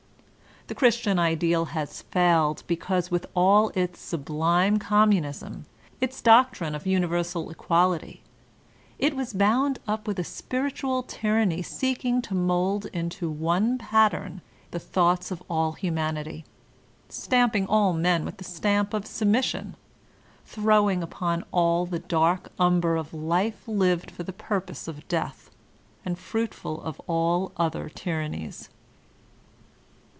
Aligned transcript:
The 0.67 0.75
Christian 0.75 1.19
ideal 1.19 1.65
has 1.65 2.03
failed 2.03 2.63
because 2.65 3.11
with 3.11 3.25
all 3.35 3.71
its 3.75 3.99
sublime 3.99 4.79
Communism, 4.79 5.65
its 5.99 6.21
doctrine 6.21 6.75
of 6.75 6.85
universal 6.87 7.49
equality, 7.49 8.21
it 8.97 9.13
was 9.13 9.33
bound 9.33 9.79
up 9.85 10.07
with 10.07 10.17
a 10.17 10.23
spiritual 10.23 11.03
tyranny 11.03 11.61
seeking 11.61 12.21
to 12.21 12.33
mould 12.33 12.85
into 12.93 13.29
one 13.29 13.77
pattern 13.77 14.39
the 14.69 14.79
thoughts 14.79 15.29
of 15.29 15.43
all 15.49 15.73
humanity, 15.73 16.45
stamping 17.09 17.67
all 17.67 17.91
men 17.91 18.23
with 18.23 18.37
the 18.37 18.45
stamp 18.45 18.93
of 18.93 19.05
submission, 19.05 19.75
throwing 20.45 21.01
iqKMi 21.01 21.43
all 21.51 21.85
the 21.85 21.99
dark 21.99 22.49
umber 22.57 22.95
of 22.95 23.13
life 23.13 23.67
lived 23.67 24.09
far 24.11 24.23
the 24.23 24.31
purpose 24.31 24.87
of 24.87 25.05
dmih, 25.09 25.49
and 26.05 26.17
fruitful 26.17 26.81
of 26.83 27.01
all 27.07 27.51
other 27.57 27.89
tyrannies. 27.89 28.69